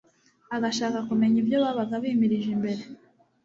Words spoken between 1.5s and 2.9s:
babaga bimirije imbere,